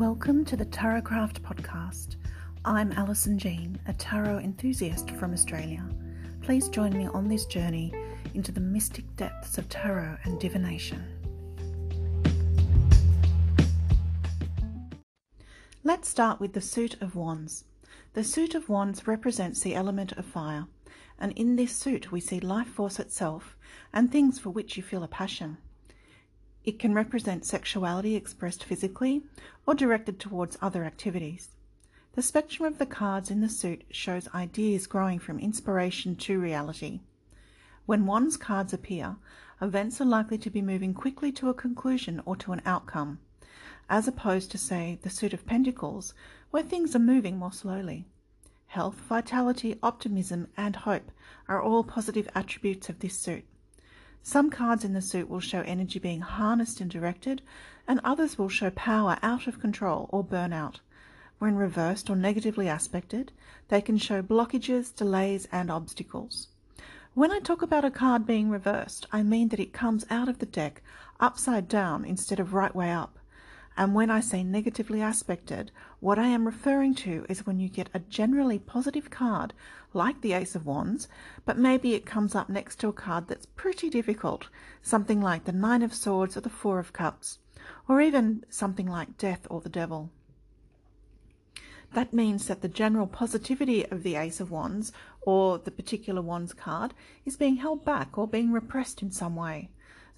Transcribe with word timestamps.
Welcome 0.00 0.46
to 0.46 0.56
the 0.56 0.64
Tarotcraft 0.64 1.40
podcast. 1.42 2.16
I'm 2.64 2.90
Alison 2.92 3.38
Jean, 3.38 3.78
a 3.86 3.92
tarot 3.92 4.38
enthusiast 4.38 5.10
from 5.10 5.34
Australia. 5.34 5.86
Please 6.40 6.70
join 6.70 6.96
me 6.96 7.06
on 7.08 7.28
this 7.28 7.44
journey 7.44 7.92
into 8.32 8.50
the 8.50 8.62
mystic 8.62 9.14
depths 9.16 9.58
of 9.58 9.68
tarot 9.68 10.16
and 10.24 10.40
divination. 10.40 11.04
Let's 15.84 16.08
start 16.08 16.40
with 16.40 16.54
the 16.54 16.62
suit 16.62 16.96
of 17.02 17.14
wands. 17.14 17.66
The 18.14 18.24
suit 18.24 18.54
of 18.54 18.70
wands 18.70 19.06
represents 19.06 19.60
the 19.60 19.74
element 19.74 20.12
of 20.12 20.24
fire, 20.24 20.66
and 21.18 21.32
in 21.32 21.56
this 21.56 21.76
suit 21.76 22.10
we 22.10 22.20
see 22.20 22.40
life 22.40 22.68
force 22.68 22.98
itself 22.98 23.54
and 23.92 24.10
things 24.10 24.38
for 24.38 24.48
which 24.48 24.78
you 24.78 24.82
feel 24.82 25.02
a 25.02 25.08
passion. 25.08 25.58
It 26.70 26.78
can 26.78 26.94
represent 26.94 27.44
sexuality 27.44 28.14
expressed 28.14 28.62
physically 28.62 29.24
or 29.66 29.74
directed 29.74 30.20
towards 30.20 30.56
other 30.62 30.84
activities. 30.84 31.48
The 32.12 32.22
spectrum 32.22 32.64
of 32.64 32.78
the 32.78 32.86
cards 32.86 33.28
in 33.28 33.40
the 33.40 33.48
suit 33.48 33.82
shows 33.90 34.28
ideas 34.32 34.86
growing 34.86 35.18
from 35.18 35.40
inspiration 35.40 36.14
to 36.14 36.38
reality. 36.38 37.00
When 37.86 38.06
Wands 38.06 38.36
cards 38.36 38.72
appear, 38.72 39.16
events 39.60 40.00
are 40.00 40.04
likely 40.04 40.38
to 40.38 40.48
be 40.48 40.62
moving 40.62 40.94
quickly 40.94 41.32
to 41.32 41.48
a 41.48 41.54
conclusion 41.54 42.22
or 42.24 42.36
to 42.36 42.52
an 42.52 42.62
outcome, 42.64 43.18
as 43.88 44.06
opposed 44.06 44.52
to, 44.52 44.56
say, 44.58 45.00
the 45.02 45.10
suit 45.10 45.34
of 45.34 45.46
Pentacles, 45.46 46.14
where 46.52 46.62
things 46.62 46.94
are 46.94 47.00
moving 47.00 47.36
more 47.36 47.52
slowly. 47.52 48.06
Health, 48.68 48.94
vitality, 49.08 49.76
optimism, 49.82 50.46
and 50.56 50.76
hope 50.76 51.10
are 51.48 51.60
all 51.60 51.82
positive 51.82 52.28
attributes 52.32 52.88
of 52.88 53.00
this 53.00 53.18
suit. 53.18 53.44
Some 54.22 54.50
cards 54.50 54.84
in 54.84 54.92
the 54.92 55.00
suit 55.00 55.30
will 55.30 55.40
show 55.40 55.62
energy 55.62 55.98
being 55.98 56.20
harnessed 56.20 56.80
and 56.80 56.90
directed, 56.90 57.40
and 57.88 58.00
others 58.04 58.36
will 58.36 58.48
show 58.48 58.70
power 58.70 59.18
out 59.22 59.46
of 59.46 59.60
control 59.60 60.08
or 60.12 60.22
burnout. 60.22 60.80
When 61.38 61.56
reversed 61.56 62.10
or 62.10 62.16
negatively 62.16 62.68
aspected, 62.68 63.32
they 63.68 63.80
can 63.80 63.96
show 63.96 64.22
blockages, 64.22 64.94
delays, 64.94 65.48
and 65.50 65.70
obstacles. 65.70 66.48
When 67.14 67.32
I 67.32 67.38
talk 67.38 67.62
about 67.62 67.84
a 67.84 67.90
card 67.90 68.26
being 68.26 68.50
reversed, 68.50 69.06
I 69.10 69.22
mean 69.22 69.48
that 69.48 69.60
it 69.60 69.72
comes 69.72 70.04
out 70.10 70.28
of 70.28 70.38
the 70.38 70.46
deck 70.46 70.82
upside 71.18 71.66
down 71.66 72.04
instead 72.04 72.38
of 72.38 72.52
right 72.52 72.74
way 72.74 72.92
up. 72.92 73.18
And 73.80 73.94
when 73.94 74.10
I 74.10 74.20
say 74.20 74.44
negatively 74.44 75.00
aspected, 75.00 75.70
what 76.00 76.18
I 76.18 76.26
am 76.26 76.44
referring 76.44 76.94
to 76.96 77.24
is 77.30 77.46
when 77.46 77.58
you 77.58 77.70
get 77.70 77.88
a 77.94 78.00
generally 78.00 78.58
positive 78.58 79.08
card, 79.08 79.54
like 79.94 80.20
the 80.20 80.34
Ace 80.34 80.54
of 80.54 80.66
Wands, 80.66 81.08
but 81.46 81.56
maybe 81.56 81.94
it 81.94 82.04
comes 82.04 82.34
up 82.34 82.50
next 82.50 82.76
to 82.80 82.88
a 82.88 82.92
card 82.92 83.26
that's 83.26 83.46
pretty 83.46 83.88
difficult, 83.88 84.50
something 84.82 85.22
like 85.22 85.44
the 85.44 85.52
Nine 85.52 85.80
of 85.80 85.94
Swords 85.94 86.36
or 86.36 86.42
the 86.42 86.50
Four 86.50 86.78
of 86.78 86.92
Cups, 86.92 87.38
or 87.88 88.02
even 88.02 88.44
something 88.50 88.86
like 88.86 89.16
Death 89.16 89.46
or 89.48 89.62
the 89.62 89.70
Devil. 89.70 90.10
That 91.94 92.12
means 92.12 92.48
that 92.48 92.60
the 92.60 92.68
general 92.68 93.06
positivity 93.06 93.86
of 93.86 94.02
the 94.02 94.16
Ace 94.16 94.40
of 94.40 94.50
Wands 94.50 94.92
or 95.22 95.56
the 95.56 95.70
particular 95.70 96.20
Wands 96.20 96.52
card 96.52 96.92
is 97.24 97.38
being 97.38 97.56
held 97.56 97.86
back 97.86 98.18
or 98.18 98.28
being 98.28 98.52
repressed 98.52 99.00
in 99.00 99.10
some 99.10 99.36
way. 99.36 99.70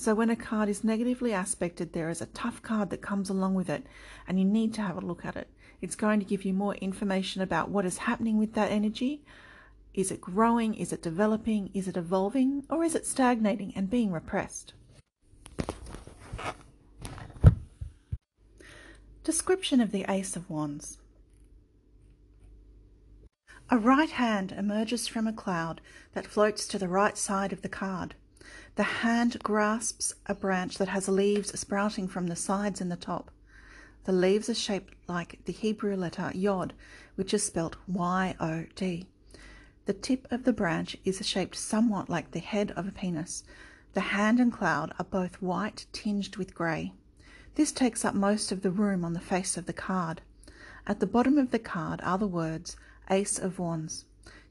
So 0.00 0.14
when 0.14 0.30
a 0.30 0.34
card 0.34 0.70
is 0.70 0.82
negatively 0.82 1.34
aspected, 1.34 1.92
there 1.92 2.08
is 2.08 2.22
a 2.22 2.26
tough 2.32 2.62
card 2.62 2.88
that 2.88 3.02
comes 3.02 3.28
along 3.28 3.52
with 3.54 3.68
it, 3.68 3.84
and 4.26 4.38
you 4.38 4.46
need 4.46 4.72
to 4.72 4.80
have 4.80 4.96
a 4.96 5.06
look 5.06 5.26
at 5.26 5.36
it. 5.36 5.48
It's 5.82 5.94
going 5.94 6.20
to 6.20 6.24
give 6.24 6.42
you 6.42 6.54
more 6.54 6.74
information 6.76 7.42
about 7.42 7.68
what 7.68 7.84
is 7.84 7.98
happening 7.98 8.38
with 8.38 8.54
that 8.54 8.70
energy. 8.70 9.20
Is 9.92 10.10
it 10.10 10.22
growing? 10.22 10.72
Is 10.72 10.94
it 10.94 11.02
developing? 11.02 11.68
Is 11.74 11.86
it 11.86 11.98
evolving? 11.98 12.64
Or 12.70 12.82
is 12.82 12.94
it 12.94 13.04
stagnating 13.04 13.74
and 13.76 13.90
being 13.90 14.10
repressed? 14.10 14.72
Description 19.22 19.82
of 19.82 19.92
the 19.92 20.06
Ace 20.08 20.34
of 20.34 20.48
Wands. 20.48 20.96
A 23.68 23.76
right 23.76 24.08
hand 24.08 24.50
emerges 24.50 25.06
from 25.06 25.26
a 25.26 25.32
cloud 25.34 25.82
that 26.14 26.26
floats 26.26 26.66
to 26.68 26.78
the 26.78 26.88
right 26.88 27.18
side 27.18 27.52
of 27.52 27.60
the 27.60 27.68
card. 27.68 28.14
The 28.76 28.82
hand 28.82 29.38
grasps 29.42 30.14
a 30.26 30.34
branch 30.34 30.78
that 30.78 30.88
has 30.88 31.08
leaves 31.08 31.58
sprouting 31.58 32.08
from 32.08 32.28
the 32.28 32.36
sides 32.36 32.80
and 32.80 32.90
the 32.90 32.96
top. 32.96 33.30
The 34.04 34.12
leaves 34.12 34.48
are 34.48 34.54
shaped 34.54 34.94
like 35.06 35.40
the 35.44 35.52
Hebrew 35.52 35.94
letter 35.96 36.32
Yod, 36.34 36.72
which 37.16 37.34
is 37.34 37.44
spelt 37.44 37.76
Y 37.86 38.34
O 38.40 38.64
D. 38.74 39.06
The 39.86 39.92
tip 39.92 40.26
of 40.30 40.44
the 40.44 40.52
branch 40.52 40.96
is 41.04 41.26
shaped 41.26 41.56
somewhat 41.56 42.08
like 42.08 42.30
the 42.30 42.38
head 42.38 42.72
of 42.72 42.88
a 42.88 42.92
penis. 42.92 43.44
The 43.92 44.00
hand 44.00 44.40
and 44.40 44.52
cloud 44.52 44.94
are 44.98 45.04
both 45.04 45.42
white 45.42 45.86
tinged 45.92 46.36
with 46.36 46.54
grey. 46.54 46.92
This 47.56 47.72
takes 47.72 48.04
up 48.04 48.14
most 48.14 48.52
of 48.52 48.62
the 48.62 48.70
room 48.70 49.04
on 49.04 49.12
the 49.12 49.20
face 49.20 49.56
of 49.56 49.66
the 49.66 49.72
card. 49.72 50.22
At 50.86 51.00
the 51.00 51.06
bottom 51.06 51.36
of 51.36 51.50
the 51.50 51.58
card 51.58 52.00
are 52.02 52.18
the 52.18 52.26
words 52.26 52.76
Ace 53.10 53.38
of 53.38 53.58
Wands. 53.58 54.04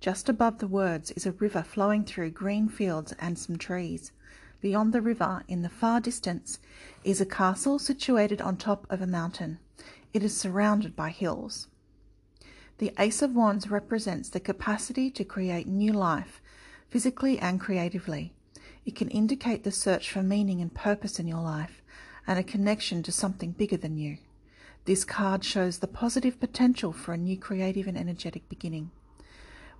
Just 0.00 0.28
above 0.28 0.58
the 0.58 0.68
words 0.68 1.10
is 1.12 1.26
a 1.26 1.32
river 1.32 1.62
flowing 1.62 2.04
through 2.04 2.30
green 2.30 2.68
fields 2.68 3.12
and 3.18 3.38
some 3.38 3.56
trees. 3.56 4.12
Beyond 4.60 4.92
the 4.92 5.00
river, 5.00 5.42
in 5.48 5.62
the 5.62 5.68
far 5.68 6.00
distance, 6.00 6.58
is 7.04 7.20
a 7.20 7.26
castle 7.26 7.78
situated 7.78 8.40
on 8.40 8.56
top 8.56 8.86
of 8.90 9.00
a 9.00 9.06
mountain. 9.06 9.58
It 10.12 10.22
is 10.22 10.36
surrounded 10.36 10.96
by 10.96 11.10
hills. 11.10 11.68
The 12.78 12.92
Ace 12.98 13.22
of 13.22 13.34
Wands 13.34 13.70
represents 13.70 14.28
the 14.28 14.40
capacity 14.40 15.10
to 15.10 15.24
create 15.24 15.66
new 15.66 15.92
life, 15.92 16.42
physically 16.90 17.38
and 17.38 17.58
creatively. 17.60 18.34
It 18.84 18.94
can 18.94 19.08
indicate 19.08 19.64
the 19.64 19.72
search 19.72 20.10
for 20.10 20.22
meaning 20.22 20.60
and 20.60 20.72
purpose 20.72 21.18
in 21.18 21.26
your 21.26 21.40
life 21.40 21.82
and 22.26 22.38
a 22.38 22.42
connection 22.42 23.02
to 23.04 23.12
something 23.12 23.52
bigger 23.52 23.76
than 23.76 23.96
you. 23.96 24.18
This 24.84 25.04
card 25.04 25.44
shows 25.44 25.78
the 25.78 25.86
positive 25.86 26.38
potential 26.38 26.92
for 26.92 27.12
a 27.12 27.18
new 27.18 27.36
creative 27.36 27.86
and 27.86 27.96
energetic 27.96 28.48
beginning. 28.48 28.90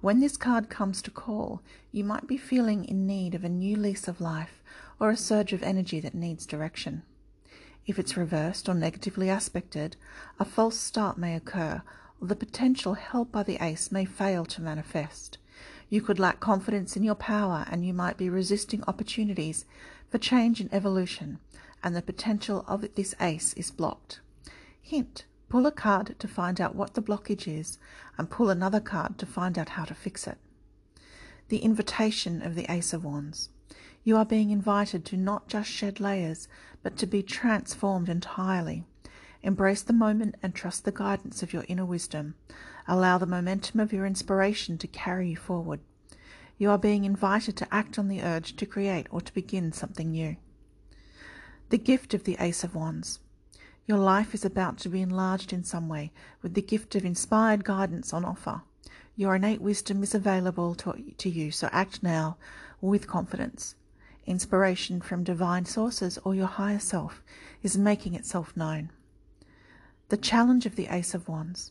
When 0.01 0.21
this 0.21 0.37
card 0.37 0.69
comes 0.69 1.01
to 1.03 1.11
call, 1.11 1.63
you 1.91 2.05
might 2.05 2.27
be 2.27 2.37
feeling 2.37 2.85
in 2.85 3.07
need 3.07 3.35
of 3.35 3.45
a 3.45 3.49
new 3.49 3.77
lease 3.77 4.07
of 4.07 4.21
life 4.21 4.63
or 5.01 5.11
a 5.11 5.17
surge 5.17 5.53
of 5.53 5.63
energy 5.63 6.01
that 6.01 6.15
needs 6.15 6.47
direction. 6.47 7.03
If 7.87 7.99
it's 7.99 8.17
reversed 8.17 8.69
or 8.69 8.75
negatively 8.75 9.31
aspected, 9.31 9.97
a 10.39 10.45
false 10.45 10.79
start 10.79 11.17
may 11.17 11.35
occur, 11.35 11.83
or 12.21 12.29
the 12.29 12.37
potential 12.37 12.95
held 12.95 13.33
by 13.33 13.43
the 13.43 13.63
ace 13.65 13.91
may 13.91 14.05
fail 14.05 14.45
to 14.47 14.61
manifest. 14.61 15.39
You 15.89 16.03
could 16.03 16.19
lack 16.19 16.41
confidence 16.41 16.97
in 16.97 17.05
your 17.05 17.15
power 17.15 17.65
and 17.71 17.87
you 17.87 17.95
might 17.95 18.17
be 18.17 18.29
resisting 18.29 18.83
opportunities 18.87 19.65
for 20.11 20.19
change 20.19 20.61
and 20.61 20.73
evolution, 20.75 21.39
and 21.83 21.97
the 21.97 22.03
potential 22.03 22.65
of 22.67 22.87
this 22.97 23.15
ace 23.21 23.55
is 23.55 23.71
blocked. 23.71 24.21
Hint 24.83 25.25
Pull 25.49 25.67
a 25.67 25.73
card 25.73 26.17
to 26.19 26.27
find 26.27 26.61
out 26.61 26.75
what 26.75 26.95
the 26.95 27.03
blockage 27.03 27.47
is, 27.47 27.79
and 28.19 28.31
pull 28.31 28.51
another 28.51 28.81
card 28.81 29.17
to 29.19 29.27
find 29.27 29.59
out 29.59 29.71
how 29.71 29.85
to 29.85 29.95
fix 29.95 30.27
it. 30.27 30.39
The 31.49 31.59
invitation 31.59 32.43
of 32.43 32.55
the 32.55 32.67
Ace 32.71 32.93
of 32.93 33.05
Wands. 33.05 33.51
You 34.03 34.17
are 34.17 34.25
being 34.25 34.51
invited 34.51 35.05
to 35.07 35.17
not 35.17 35.49
just 35.49 35.71
shed 35.71 36.01
layers, 36.01 36.49
but 36.83 36.97
to 36.99 37.07
be 37.07 37.23
transformed 37.23 38.09
entirely. 38.09 38.85
Embrace 39.43 39.83
the 39.83 39.93
moment 39.93 40.35
and 40.43 40.55
trust 40.55 40.85
the 40.85 40.93
guidance 40.93 41.43
of 41.43 41.53
your 41.53 41.65
inner 41.69 41.85
wisdom. 41.85 42.35
Allow 42.89 43.19
the 43.19 43.27
momentum 43.27 43.79
of 43.79 43.93
your 43.93 44.07
inspiration 44.07 44.79
to 44.79 44.89
carry 44.89 45.31
you 45.31 45.37
forward. 45.37 45.81
You 46.59 46.71
are 46.71 46.79
being 46.79 47.05
invited 47.05 47.57
to 47.59 47.75
act 47.75 47.99
on 47.99 48.09
the 48.09 48.23
urge 48.23 48.57
to 48.57 48.67
create 48.67 49.07
or 49.11 49.21
to 49.21 49.35
begin 49.35 49.73
something 49.73 50.11
new. 50.11 50.37
The 51.69 51.79
gift 51.79 52.15
of 52.15 52.25
the 52.25 52.37
Ace 52.41 52.65
of 52.65 52.75
Wands. 52.75 53.21
Your 53.89 53.99
life 53.99 54.35
is 54.35 54.45
about 54.45 54.79
to 54.79 54.89
be 54.89 55.01
enlarged 55.01 55.53
in 55.53 55.63
some 55.63 55.89
way 55.89 56.11
with 56.43 56.55
the 56.55 56.63
gift 56.63 56.97
of 56.97 57.05
inspired 57.05 57.63
guidance 57.63 58.13
on 58.13 58.25
offer. 58.25 58.63
Your 59.15 59.37
innate 59.37 59.61
wisdom 59.61 60.03
is 60.03 60.13
available 60.13 60.75
to, 60.75 61.13
to 61.19 61.31
you, 61.31 61.53
so 61.53 61.69
act 61.71 62.03
now 62.03 62.37
with 62.81 63.07
confidence. 63.07 63.77
Inspiration 64.27 65.01
from 65.01 65.23
divine 65.23 65.67
sources 65.67 66.19
or 66.25 66.35
your 66.35 66.49
higher 66.49 66.81
self 66.81 67.23
is 67.63 67.79
making 67.79 68.15
itself 68.15 68.57
known. 68.57 68.91
The 70.09 70.17
challenge 70.17 70.67
of 70.67 70.75
the 70.75 70.89
Ace 70.89 71.15
of 71.15 71.29
Wands. 71.29 71.71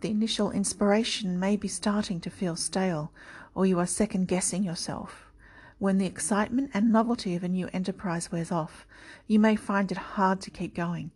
The 0.00 0.10
initial 0.10 0.52
inspiration 0.52 1.40
may 1.40 1.56
be 1.56 1.66
starting 1.66 2.20
to 2.20 2.30
feel 2.30 2.54
stale, 2.54 3.10
or 3.52 3.66
you 3.66 3.80
are 3.80 3.86
second 3.86 4.28
guessing 4.28 4.62
yourself. 4.62 5.32
When 5.80 5.98
the 5.98 6.06
excitement 6.06 6.70
and 6.72 6.92
novelty 6.92 7.34
of 7.34 7.42
a 7.42 7.48
new 7.48 7.68
enterprise 7.72 8.30
wears 8.30 8.52
off, 8.52 8.86
you 9.26 9.40
may 9.40 9.56
find 9.56 9.90
it 9.90 9.98
hard 9.98 10.40
to 10.42 10.50
keep 10.50 10.76
going 10.76 11.10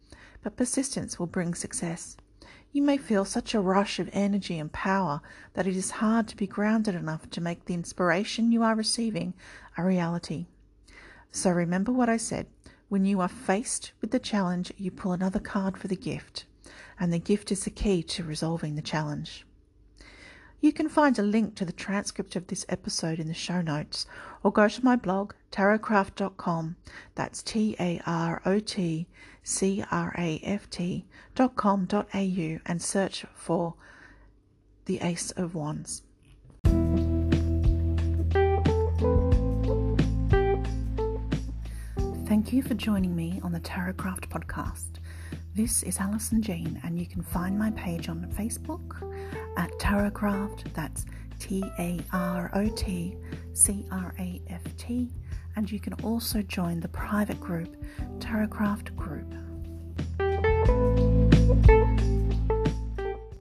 but 0.46 0.56
persistence 0.56 1.18
will 1.18 1.26
bring 1.26 1.54
success. 1.54 2.16
You 2.70 2.80
may 2.80 2.98
feel 2.98 3.24
such 3.24 3.52
a 3.52 3.60
rush 3.60 3.98
of 3.98 4.08
energy 4.12 4.60
and 4.60 4.70
power 4.70 5.20
that 5.54 5.66
it 5.66 5.76
is 5.76 5.98
hard 5.98 6.28
to 6.28 6.36
be 6.36 6.46
grounded 6.46 6.94
enough 6.94 7.28
to 7.30 7.40
make 7.40 7.64
the 7.64 7.74
inspiration 7.74 8.52
you 8.52 8.62
are 8.62 8.76
receiving 8.76 9.34
a 9.76 9.82
reality. 9.82 10.46
So 11.32 11.50
remember 11.50 11.90
what 11.90 12.08
I 12.08 12.16
said. 12.16 12.46
When 12.88 13.04
you 13.04 13.20
are 13.20 13.28
faced 13.28 13.90
with 14.00 14.12
the 14.12 14.20
challenge, 14.20 14.72
you 14.76 14.92
pull 14.92 15.10
another 15.10 15.40
card 15.40 15.76
for 15.76 15.88
the 15.88 15.96
gift, 15.96 16.44
and 17.00 17.12
the 17.12 17.18
gift 17.18 17.50
is 17.50 17.64
the 17.64 17.70
key 17.70 18.04
to 18.04 18.22
resolving 18.22 18.76
the 18.76 18.82
challenge. 18.82 19.44
You 20.60 20.72
can 20.72 20.88
find 20.88 21.18
a 21.18 21.22
link 21.22 21.56
to 21.56 21.64
the 21.64 21.72
transcript 21.72 22.36
of 22.36 22.46
this 22.46 22.64
episode 22.68 23.18
in 23.18 23.26
the 23.26 23.34
show 23.34 23.62
notes 23.62 24.06
or 24.44 24.52
go 24.52 24.68
to 24.68 24.84
my 24.84 24.94
blog 24.94 25.32
tarotcraft.com. 25.50 26.76
That's 27.16 27.42
T 27.42 27.74
A 27.80 28.00
R 28.06 28.40
O 28.44 28.60
T 28.60 29.08
craft.com.au 29.46 30.58
and 32.66 32.82
search 32.82 33.24
for 33.34 33.74
the 34.86 34.98
Ace 35.00 35.30
of 35.32 35.54
Wands. 35.54 36.02
Thank 42.26 42.52
you 42.52 42.60
for 42.62 42.74
joining 42.74 43.14
me 43.14 43.40
on 43.44 43.52
the 43.52 43.60
Tarotcraft 43.60 44.28
podcast. 44.28 44.98
This 45.54 45.84
is 45.84 45.98
Alison 45.98 46.42
Jean, 46.42 46.80
and 46.82 46.98
you 46.98 47.06
can 47.06 47.22
find 47.22 47.56
my 47.56 47.70
page 47.70 48.08
on 48.08 48.26
Facebook 48.36 49.00
at 49.56 49.70
Tarot 49.78 50.10
Tarotcraft. 50.10 50.72
That's 50.74 51.06
T 51.38 51.62
A 51.78 52.00
R 52.12 52.50
O 52.52 52.66
T 52.70 53.16
C 53.52 53.86
R 53.92 54.12
A 54.18 54.42
F 54.48 54.76
T. 54.76 55.08
And 55.56 55.70
you 55.70 55.80
can 55.80 55.94
also 56.04 56.42
join 56.42 56.80
the 56.80 56.88
private 56.88 57.40
group 57.40 57.76
Tarotcraft 58.18 58.94
Group 58.94 59.34